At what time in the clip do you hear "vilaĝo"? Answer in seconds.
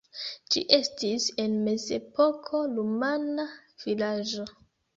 3.87-4.51